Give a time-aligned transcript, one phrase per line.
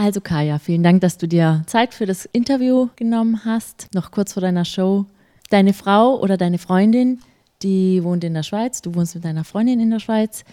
[0.00, 3.88] Also Kaya, vielen Dank, dass du dir Zeit für das Interview genommen hast.
[3.94, 5.06] Noch kurz vor deiner Show.
[5.50, 7.18] Deine Frau oder deine Freundin,
[7.64, 8.80] die wohnt in der Schweiz.
[8.80, 10.44] Du wohnst mit deiner Freundin in der Schweiz.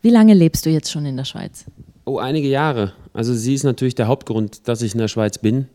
[0.00, 1.64] Wie lange lebst du jetzt schon in der Schweiz?
[2.04, 2.92] Oh, einige Jahre.
[3.12, 5.66] Also sie ist natürlich der Hauptgrund, dass ich in der Schweiz bin.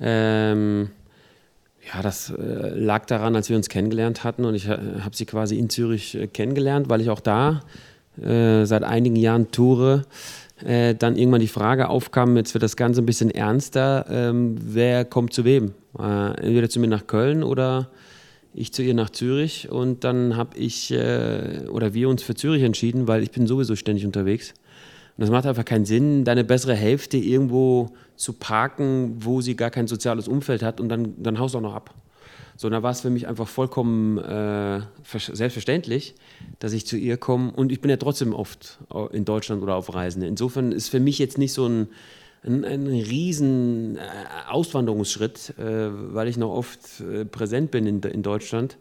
[0.00, 0.88] Ähm,
[1.92, 5.26] ja, das äh, lag daran, als wir uns kennengelernt hatten und ich äh, habe sie
[5.26, 7.60] quasi in Zürich äh, kennengelernt, weil ich auch da
[8.16, 10.04] seit einigen Jahren toure.
[10.62, 15.04] Äh, dann irgendwann die Frage aufkam, jetzt wird das Ganze ein bisschen ernster, ähm, wer
[15.04, 15.72] kommt zu wem?
[15.98, 17.90] Äh, entweder zu mir nach Köln oder
[18.52, 23.08] ich zu ihr nach Zürich und dann habe ich oder wir uns für Zürich entschieden,
[23.08, 24.50] weil ich bin sowieso ständig unterwegs.
[25.16, 29.70] Und das macht einfach keinen Sinn, deine bessere Hälfte irgendwo zu parken, wo sie gar
[29.70, 31.92] kein soziales Umfeld hat und dann, dann haust du auch noch ab.
[32.56, 36.14] So, da war es für mich einfach vollkommen äh, selbstverständlich,
[36.60, 37.50] dass ich zu ihr komme.
[37.52, 38.78] Und ich bin ja trotzdem oft
[39.12, 40.22] in Deutschland oder auf Reisen.
[40.22, 41.88] Insofern ist für mich jetzt nicht so ein,
[42.44, 44.00] ein, ein riesen äh,
[44.48, 48.76] Auswanderungsschritt, äh, weil ich noch oft äh, präsent bin in, in Deutschland.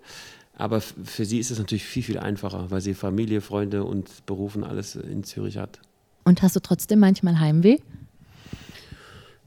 [0.55, 4.63] Aber für sie ist es natürlich viel, viel einfacher, weil sie Familie, Freunde und Berufen
[4.63, 5.79] alles in Zürich hat.
[6.25, 7.79] Und hast du trotzdem manchmal Heimweh?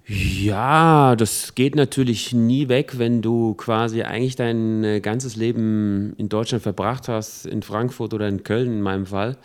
[0.08, 6.28] Ja, das geht natürlich nie weg, wenn du quasi eigentlich dein äh, ganzes Leben in
[6.28, 9.36] Deutschland verbracht hast, in Frankfurt oder in Köln in meinem Fall.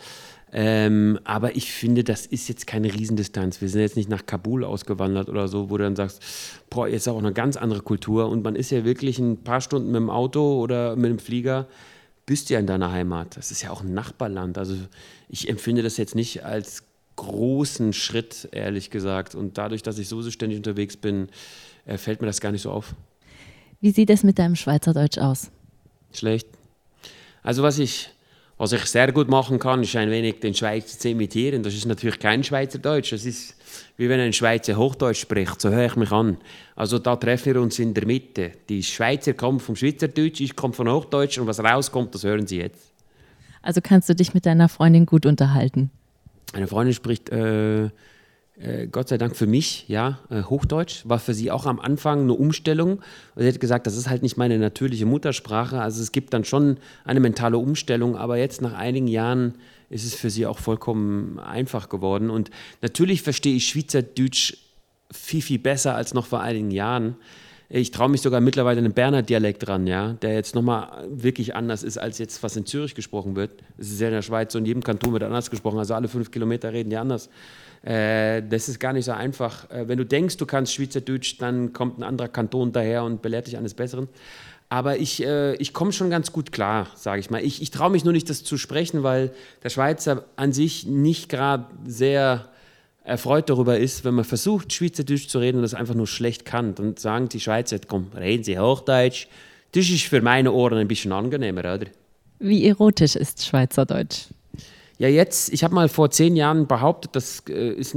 [0.52, 3.60] Ähm, aber ich finde, das ist jetzt keine Riesendistanz.
[3.60, 6.22] Wir sind jetzt nicht nach Kabul ausgewandert oder so, wo du dann sagst,
[6.70, 8.28] boah, jetzt ist auch eine ganz andere Kultur.
[8.28, 11.66] Und man ist ja wirklich ein paar Stunden mit dem Auto oder mit dem Flieger,
[12.24, 13.36] bist ja in deiner Heimat.
[13.36, 14.58] Das ist ja auch ein Nachbarland.
[14.58, 14.76] Also
[15.28, 16.84] ich empfinde das jetzt nicht als
[17.22, 19.34] großen Schritt, ehrlich gesagt.
[19.34, 21.28] Und dadurch, dass ich sowieso ständig unterwegs bin,
[21.86, 22.94] äh, fällt mir das gar nicht so auf.
[23.80, 25.50] Wie sieht es mit deinem Schweizerdeutsch aus?
[26.12, 26.48] Schlecht.
[27.42, 28.10] Also was ich,
[28.58, 31.62] was ich sehr gut machen kann, ist ein wenig den Schweizer zu imitieren.
[31.62, 33.12] Das ist natürlich kein Schweizerdeutsch.
[33.12, 33.56] Das ist
[33.96, 35.60] wie wenn ein Schweizer Hochdeutsch spricht.
[35.60, 36.38] So höre ich mich an.
[36.76, 38.52] Also da treffen wir uns in der Mitte.
[38.68, 42.58] Die Schweizer kommen vom Schweizerdeutsch, ich komme von Hochdeutsch und was rauskommt, das hören Sie
[42.58, 42.92] jetzt.
[43.62, 45.90] Also kannst du dich mit deiner Freundin gut unterhalten?
[46.52, 47.90] Eine Freundin spricht äh,
[48.62, 51.02] äh, Gott sei Dank für mich, ja, äh, Hochdeutsch.
[51.04, 53.00] War für sie auch am Anfang eine Umstellung.
[53.34, 55.80] Und sie hat gesagt, das ist halt nicht meine natürliche Muttersprache.
[55.80, 59.54] Also es gibt dann schon eine mentale Umstellung, aber jetzt nach einigen Jahren
[59.88, 62.30] ist es für sie auch vollkommen einfach geworden.
[62.30, 62.50] Und
[62.82, 64.56] natürlich verstehe ich Schweizerdeutsch
[65.10, 67.16] viel, viel besser als noch vor einigen Jahren.
[67.74, 71.82] Ich traue mich sogar mittlerweile einen Berner Dialekt dran, ja, der jetzt nochmal wirklich anders
[71.82, 73.62] ist, als jetzt, was in Zürich gesprochen wird.
[73.78, 76.06] Es ist ja in der Schweiz so in jedem Kanton wird anders gesprochen, also alle
[76.06, 77.30] fünf Kilometer reden die anders.
[77.82, 79.70] Äh, das ist gar nicht so einfach.
[79.70, 83.46] Äh, wenn du denkst, du kannst Schweizerdeutsch, dann kommt ein anderer Kanton daher und belehrt
[83.46, 84.10] dich eines Besseren.
[84.68, 87.42] Aber ich, äh, ich komme schon ganz gut klar, sage ich mal.
[87.42, 91.30] Ich, ich traue mich nur nicht, das zu sprechen, weil der Schweizer an sich nicht
[91.30, 92.51] gerade sehr
[93.04, 96.74] erfreut darüber ist, wenn man versucht, Schweizerdeutsch zu reden und das einfach nur schlecht kann,
[96.74, 99.26] dann sagen die Schweizer, komm, reden Sie Hochdeutsch.
[99.72, 101.86] Das ist für meine Ohren ein bisschen angenehmer, oder?
[102.38, 104.26] Wie erotisch ist Schweizerdeutsch?
[104.98, 107.96] Ja, jetzt, ich habe mal vor zehn Jahren behauptet, das äh, ist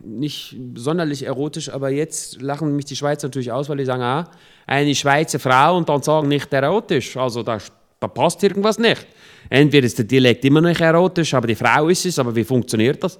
[0.00, 4.28] nicht sonderlich erotisch, aber jetzt lachen mich die Schweizer natürlich aus, weil die sagen, ah,
[4.66, 7.16] eine Schweizer Frau und dann sagen nicht erotisch.
[7.16, 7.58] Also da,
[8.00, 9.06] da passt irgendwas nicht.
[9.50, 13.04] Entweder ist der Dialekt immer noch erotisch, aber die Frau ist es, aber wie funktioniert
[13.04, 13.18] das?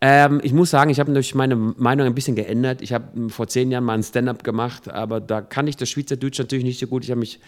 [0.00, 2.82] Ähm, ich muss sagen, ich habe natürlich meine Meinung ein bisschen geändert.
[2.82, 6.38] Ich habe vor zehn Jahren mal ein Stand-up gemacht, aber da kann ich das Schweizerdeutsch
[6.38, 7.04] natürlich nicht so gut.
[7.04, 7.40] Ich habe mich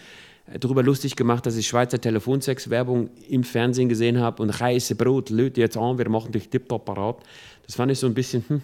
[0.51, 5.29] äh, darüber lustig gemacht, dass ich Schweizer Telefonsex-Werbung im Fernsehen gesehen habe und heiße Brot,
[5.29, 7.17] Leute jetzt an, wir machen dich tipptopp parat.
[7.65, 8.61] Das fand ich so ein bisschen, hm.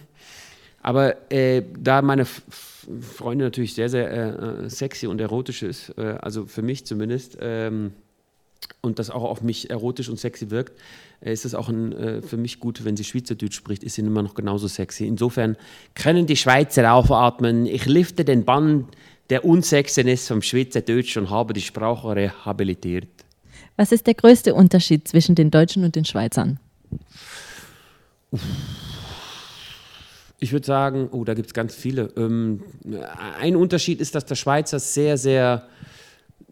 [0.82, 2.42] Aber äh, da meine F
[3.00, 7.92] Freundin natürlich sehr, sehr äh, sexy und erotisch ist, äh, also für mich zumindest, ähm,
[8.80, 10.78] und das auch auf mich erotisch und sexy wirkt,
[11.20, 14.02] äh, ist es auch ein, äh, für mich gut, wenn sie Schweizerdeutsch spricht, ist sie
[14.02, 15.06] immer noch genauso sexy.
[15.06, 15.56] Insofern
[15.94, 17.66] können die Schweizer aufatmen.
[17.66, 18.88] Ich lifte den Bann
[19.30, 23.08] der Unsexiness vom Schweizerdeutsch und habe die Sprache rehabilitiert.
[23.76, 26.58] Was ist der größte Unterschied zwischen den Deutschen und den Schweizern?
[30.38, 32.12] Ich würde sagen, oh, da gibt es ganz viele.
[32.16, 32.62] Ähm,
[33.40, 35.66] ein Unterschied ist, dass der Schweizer sehr, sehr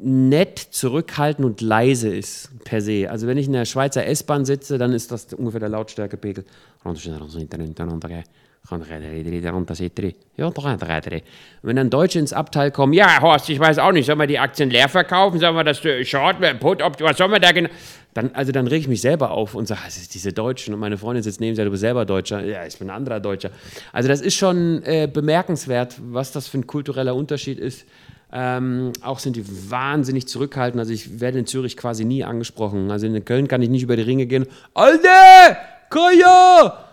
[0.05, 3.11] nett, zurückhaltend und leise ist per se.
[3.11, 6.45] Also wenn ich in der Schweizer S-Bahn sitze, dann ist das ungefähr der Lautstärkepegel.
[11.63, 14.39] Wenn dann Deutsche ins Abteil kommen, ja, Horst, ich weiß auch nicht, sollen wir die
[14.39, 15.39] Aktien leer verkaufen?
[15.39, 17.69] Sollen wir das Short, Put, was sollen wir da genau?
[18.15, 20.81] Dann, also dann reg ich mich selber auf und sage, das ist diese Deutschen und
[20.81, 22.45] meine Freundin sitzt neben sich, du bist selber Deutscher.
[22.45, 23.51] Ja, ich bin ein anderer Deutscher.
[23.93, 27.85] Also das ist schon äh, bemerkenswert, was das für ein kultureller Unterschied ist.
[28.37, 30.81] Ähm, auch sind die wahnsinnig zurückhaltend.
[30.81, 32.91] Also ich werde in Zürich quasi nie angesprochen.
[32.91, 34.47] Also in Köln kann ich nicht über die Ringe gehen.
[34.75, 35.57] Alter!
[35.89, 36.85] Kaya!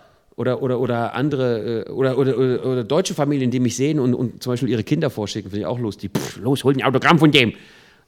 [0.41, 4.15] oder, oder, oder andere, äh, oder, oder, oder, oder, deutsche Familien, die mich sehen und,
[4.15, 6.11] und zum Beispiel ihre Kinder vorschicken, finde ich auch lustig.
[6.17, 7.53] Pff, los, hol ein Autogramm von dem.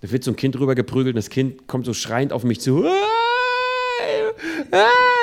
[0.02, 2.60] Da wird so ein Kind rüber geprügelt und das Kind kommt so schreiend auf mich
[2.60, 2.86] zu.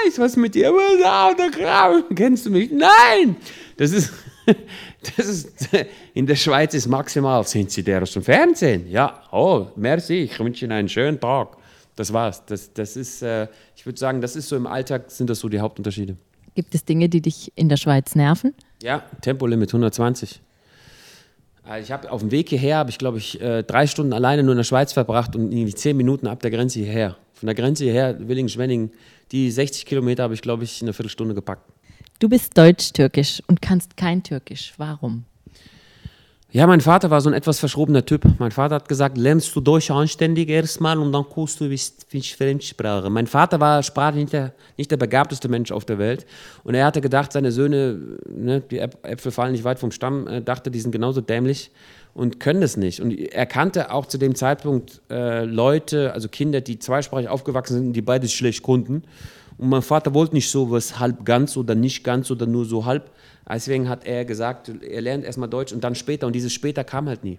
[0.09, 0.73] Ich was mit dir?
[0.73, 2.05] Autogramm.
[2.15, 2.71] Kennst du mich?
[2.71, 3.37] Nein!
[3.77, 4.13] Das ist,
[5.17, 5.69] das ist,
[6.15, 8.89] in der Schweiz ist maximal, sind Sie der aus dem Fernsehen?
[8.89, 11.57] Ja, oh, merci, ich wünsche Ihnen einen schönen Tag.
[11.97, 12.45] Das war's.
[12.47, 15.49] Das, das ist, äh, ich würde sagen, das ist so im Alltag, sind das so
[15.49, 16.17] die Hauptunterschiede.
[16.55, 18.55] Gibt es Dinge, die dich in der Schweiz nerven?
[18.83, 20.41] Ja, Tempolimit 120.
[21.63, 24.43] Also ich habe auf dem Weg hierher, habe ich glaube ich äh, drei Stunden alleine
[24.43, 27.17] nur in der Schweiz verbracht und irgendwie zehn Minuten ab der Grenze hierher.
[27.35, 28.91] Von der Grenze hierher, Willingen-Schwenning,
[29.31, 31.71] die 60 Kilometer habe ich glaube ich in einer Viertelstunde gepackt.
[32.21, 34.75] Du bist deutsch-türkisch und kannst kein Türkisch.
[34.77, 35.25] Warum?
[36.51, 38.25] Ja, mein Vater war so ein etwas verschrobener Typ.
[38.39, 41.81] Mein Vater hat gesagt, lernst du Deutsch anständig erstmal und dann guckst du, wie
[42.19, 43.09] ich Fremdsprache.
[43.09, 46.27] Mein Vater war sprachlich nicht der, nicht der begabteste Mensch auf der Welt.
[46.63, 50.43] Und er hatte gedacht, seine Söhne, ne, die Äpfel fallen nicht weit vom Stamm, äh,
[50.43, 51.71] dachte, die sind genauso dämlich
[52.13, 53.01] und können das nicht.
[53.01, 57.93] Und er kannte auch zu dem Zeitpunkt äh, Leute, also Kinder, die zweisprachig aufgewachsen sind,
[57.95, 59.05] die beides schlecht konnten.
[59.61, 62.87] Und mein Vater wollte nicht so was halb ganz oder nicht ganz oder nur so
[62.87, 63.11] halb
[63.53, 66.27] Deswegen hat er gesagt, er lernt erstmal Deutsch und dann später.
[66.27, 67.39] Und dieses später kam halt nie.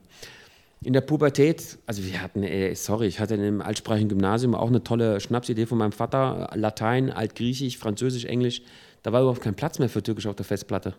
[0.83, 4.67] In der Pubertät, also wir hatten, äh, sorry, ich hatte in einem altsprachigen Gymnasium auch
[4.67, 8.63] eine tolle Schnapsidee von meinem Vater, Latein, Altgriechisch, Französisch, Englisch.
[9.03, 10.95] Da war überhaupt kein Platz mehr für Türkisch auf der Festplatte.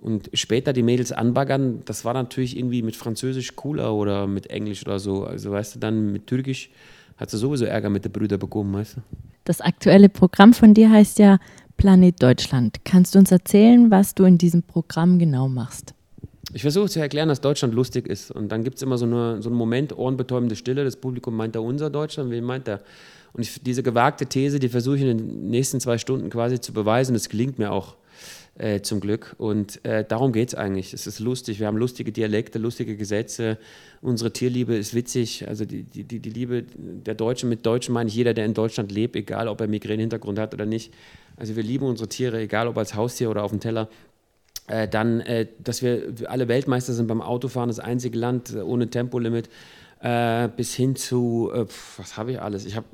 [0.00, 4.86] Und später die Mädels anbaggern, das war natürlich irgendwie mit Französisch cooler oder mit Englisch
[4.86, 5.24] oder so.
[5.24, 6.70] Also weißt du, dann mit Türkisch
[7.16, 9.00] hat sie sowieso Ärger mit den Brüdern bekommen, weißt du.
[9.44, 11.38] Das aktuelle Programm von dir heißt ja
[11.76, 12.78] Planet Deutschland.
[12.84, 15.94] Kannst du uns erzählen, was du in diesem Programm genau machst?
[16.52, 18.30] Ich versuche zu erklären, dass Deutschland lustig ist.
[18.30, 20.84] Und dann gibt es immer so, eine, so einen Moment, ohrenbetäubende Stille.
[20.84, 22.80] Das Publikum meint da unser Deutschland, wen meint er?
[23.32, 26.72] Und ich, diese gewagte These, die versuche ich in den nächsten zwei Stunden quasi zu
[26.72, 27.14] beweisen.
[27.14, 27.94] Das gelingt mir auch
[28.60, 29.34] äh, zum Glück.
[29.38, 30.92] Und äh, darum geht es eigentlich.
[30.92, 31.60] Es ist lustig.
[31.60, 33.56] Wir haben lustige Dialekte, lustige Gesetze.
[34.02, 35.48] Unsere Tierliebe ist witzig.
[35.48, 38.92] Also die, die, die Liebe der Deutschen mit Deutschen meine ich jeder, der in Deutschland
[38.92, 40.92] lebt, egal ob er Migräne-Hintergrund hat oder nicht.
[41.36, 43.88] Also wir lieben unsere Tiere, egal ob als Haustier oder auf dem Teller.
[44.66, 49.48] Äh, dann, äh, dass wir alle Weltmeister sind beim Autofahren, das einzige Land ohne Tempolimit,
[50.00, 51.64] äh, bis hin zu, äh,
[51.96, 52.66] was habe ich alles?
[52.66, 52.86] Ich habe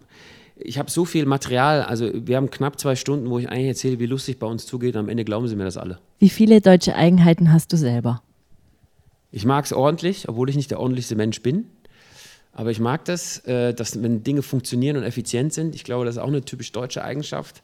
[0.58, 3.98] ich habe so viel Material, also wir haben knapp zwei Stunden, wo ich eigentlich erzähle,
[3.98, 5.98] wie lustig bei uns zugeht am Ende glauben sie mir das alle.
[6.18, 8.22] Wie viele deutsche Eigenheiten hast du selber?
[9.30, 11.66] Ich mag es ordentlich, obwohl ich nicht der ordentlichste Mensch bin.
[12.52, 15.74] Aber ich mag das, äh, dass wenn Dinge funktionieren und effizient sind.
[15.74, 17.62] Ich glaube, das ist auch eine typisch deutsche Eigenschaft.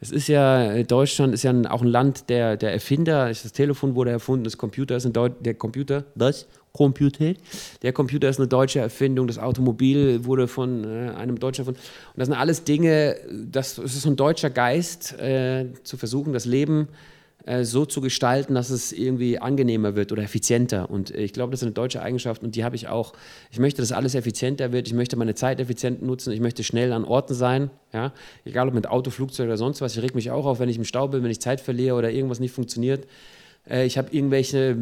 [0.00, 3.28] Es ist ja, äh, Deutschland ist ja auch ein Land der, der Erfinder.
[3.28, 7.34] Das Telefon wurde erfunden, das Computer ist ein Deut der Computer, das Computer.
[7.82, 11.80] Der Computer ist eine deutsche Erfindung, das Automobil wurde von äh, einem Deutschen erfunden.
[12.14, 13.16] Und das sind alles Dinge,
[13.50, 17.17] das, das ist so ein deutscher Geist, äh, zu versuchen, das Leben äh,
[17.62, 20.90] so zu gestalten, dass es irgendwie angenehmer wird oder effizienter.
[20.90, 23.14] Und äh, ich glaube, das ist eine deutsche Eigenschaft und die habe ich auch.
[23.50, 24.86] Ich möchte, dass alles effizienter wird.
[24.86, 26.32] Ich möchte meine Zeit effizient nutzen.
[26.32, 27.70] Ich möchte schnell an Orten sein.
[27.92, 28.12] Ja?
[28.44, 29.96] Egal ob mit Auto, Flugzeug oder sonst was.
[29.96, 32.10] Ich reg mich auch auf, wenn ich im Stau bin, wenn ich Zeit verliere oder
[32.10, 33.06] irgendwas nicht funktioniert.
[33.68, 34.76] Äh, ich habe irgendwelche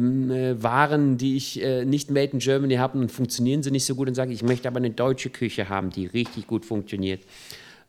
[0.61, 4.15] Waren, die ich nicht made in Germany habe und funktionieren sie nicht so gut und
[4.15, 7.21] sage, ich möchte aber eine deutsche Küche haben, die richtig gut funktioniert.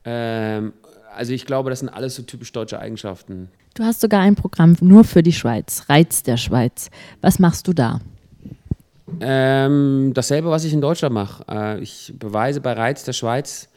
[0.04, 0.72] Ähm,
[1.14, 3.48] also ich glaube, das sind alles so typisch deutsche Eigenschaften.
[3.74, 6.90] Du hast sogar ein Programm nur für die Schweiz, Reiz der Schweiz.
[7.20, 8.00] Was machst du da?
[9.20, 11.44] Ähm, dasselbe, was ich in Deutschland mache.
[11.48, 13.68] Äh, ich beweise bei Reiz der Schweiz,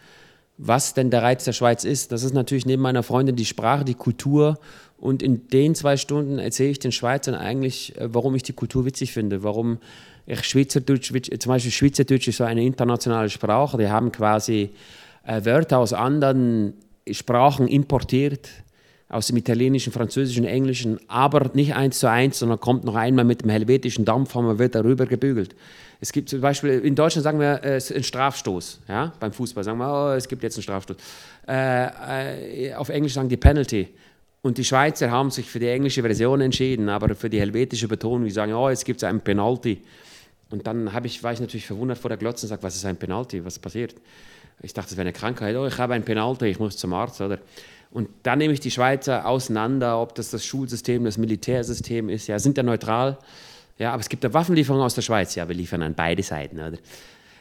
[0.58, 2.12] was denn der Reiz der Schweiz ist.
[2.12, 4.60] Das ist natürlich neben meiner Freundin die Sprache, die Kultur.
[4.98, 8.86] Und in den zwei Stunden erzähle ich den Schweizern eigentlich, äh, warum ich die Kultur
[8.86, 9.80] witzig finde, warum
[10.28, 13.78] ich Schweizerdeutsch, zum Beispiel Schweizerdeutsch ist so eine internationale Sprache.
[13.78, 14.72] Die haben quasi
[15.26, 16.74] äh, Wörter aus anderen
[17.10, 18.50] Sprachen importiert
[19.10, 23.42] aus dem Italienischen, Französischen, Englischen, aber nicht eins zu eins, sondern kommt noch einmal mit
[23.42, 25.56] dem helvetischen Dampfhammer, wird darüber gebügelt.
[26.00, 29.64] Es gibt zum Beispiel, in Deutschland sagen wir, es ist ein Strafstoß, ja, beim Fußball
[29.64, 30.96] sagen wir, oh, es gibt jetzt einen Strafstoß.
[31.48, 33.90] Äh, äh, auf Englisch sagen die Penalty.
[34.42, 38.24] Und die Schweizer haben sich für die englische Version entschieden, aber für die helvetische Betonung,
[38.24, 39.82] die sagen, oh, jetzt gibt es einen Penalty.
[40.50, 42.98] Und dann ich, war ich natürlich verwundert vor der Glotze und sage, was ist ein
[42.98, 43.94] Penalty, was passiert?
[44.62, 47.20] Ich dachte, es wäre eine Krankheit, oh, ich habe ein Penalty, ich muss zum Arzt,
[47.22, 47.40] oder?
[47.92, 52.28] Und dann nehme ich die Schweizer auseinander, ob das das Schulsystem, das Militärsystem ist.
[52.28, 53.18] Ja, sind ja neutral.
[53.78, 55.36] Ja, aber es gibt ja Waffenlieferungen aus der Schweiz.
[55.36, 56.58] Ja, wir liefern an beide Seiten.
[56.58, 56.78] Oder?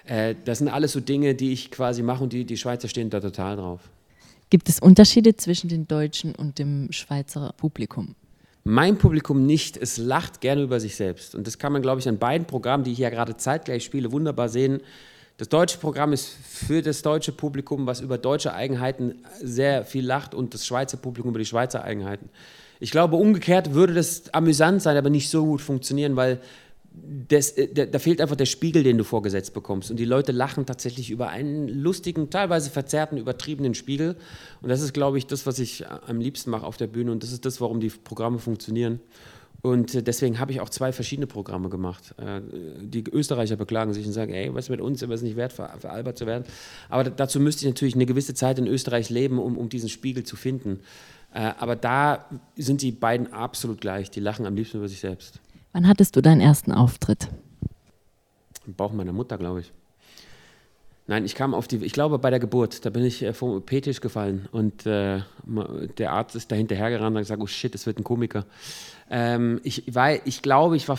[0.06, 3.10] Äh, das sind alles so Dinge, die ich quasi mache und die, die Schweizer stehen
[3.10, 3.80] da total drauf.
[4.48, 8.16] Gibt es Unterschiede zwischen den Deutschen und dem Schweizer Publikum?
[8.64, 9.76] Mein Publikum nicht.
[9.76, 11.36] Es lacht gerne über sich selbst.
[11.36, 14.10] Und das kann man, glaube ich, an beiden Programmen, die ich ja gerade zeitgleich spiele,
[14.10, 14.80] wunderbar sehen.
[15.40, 20.34] Das deutsche Programm ist für das deutsche Publikum, was über deutsche Eigenheiten sehr viel lacht,
[20.34, 22.28] und das Schweizer Publikum über die Schweizer Eigenheiten.
[22.78, 26.42] Ich glaube, umgekehrt würde das amüsant sein, aber nicht so gut funktionieren, weil
[27.28, 29.90] das, äh, da fehlt einfach der Spiegel, den du vorgesetzt bekommst.
[29.90, 34.16] Und die Leute lachen tatsächlich über einen lustigen, teilweise verzerrten, übertriebenen Spiegel.
[34.60, 37.12] Und das ist, glaube ich, das, was ich am liebsten mache auf der Bühne.
[37.12, 39.00] Und das ist das, warum die Programme funktionieren.
[39.62, 42.14] Und äh, deswegen habe ich auch zwei verschiedene Programme gemacht.
[42.18, 42.40] Äh,
[42.80, 46.26] die Österreicher beklagen sich und sagen, ey, was mit uns, ist nicht wert, veralbert zu
[46.26, 46.44] werden.
[46.88, 50.24] Aber dazu müsste ich natürlich eine gewisse Zeit in Österreich leben, um, um diesen Spiegel
[50.24, 50.80] zu finden.
[51.32, 52.26] Aber da
[52.56, 54.10] sind die beiden absolut gleich.
[54.10, 55.38] Die lachen am liebsten über sich selbst.
[55.72, 57.28] Wann hattest du deinen ersten Auftritt?
[58.66, 59.72] Im Bauch meiner Mutter, glaube ich.
[61.06, 63.56] Nein, ich kam auf die, ich glaube bei der Geburt, da bin ich äh, vom
[63.56, 65.20] OP-Tisch gefallen und äh,
[65.98, 68.46] der Arzt ist da hinterhergerannt und hat gesagt, oh shit, es wird ein Komiker.
[69.10, 70.98] Ähm, ich, war, ich glaube, ich war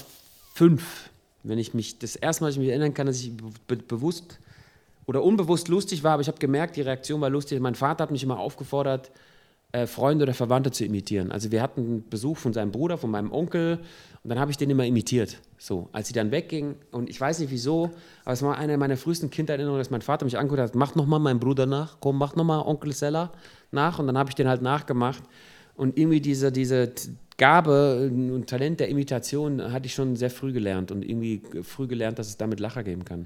[0.54, 1.10] fünf,
[1.44, 3.32] wenn ich mich, das erste Mal, dass ich mich erinnern kann, dass ich
[3.68, 4.40] be bewusst
[5.06, 7.60] oder unbewusst lustig war, aber ich habe gemerkt, die Reaktion war lustig.
[7.60, 9.12] Mein Vater hat mich immer aufgefordert,
[9.74, 11.32] äh, Freunde oder Verwandte zu imitieren.
[11.32, 13.80] Also wir hatten Besuch von seinem Bruder, von meinem Onkel
[14.24, 15.38] und dann habe ich den immer imitiert.
[15.58, 17.92] So, als sie dann wegging und ich weiß nicht wieso,
[18.26, 21.20] aber es war eine meiner frühesten Kinderinnerungen, dass mein Vater mich angeguckt hat, mach nochmal
[21.20, 23.32] meinen Bruder nach, komm, mach nochmal Onkel Seller
[23.72, 25.24] nach und dann habe ich den halt nachgemacht
[25.76, 26.92] und irgendwie diese, diese
[27.38, 32.20] Gabe und Talent der Imitation hatte ich schon sehr früh gelernt und irgendwie früh gelernt,
[32.20, 33.26] dass es damit Lacher geben kann.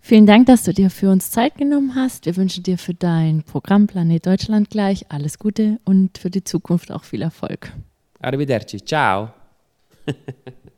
[0.00, 2.26] Vielen Dank, dass du dir für uns Zeit genommen hast.
[2.26, 6.90] Wir wünschen dir für dein Programm Planet Deutschland gleich alles Gute und für die Zukunft
[6.90, 7.72] auch viel Erfolg.
[8.20, 8.84] Arrivederci.
[8.84, 9.32] Ciao.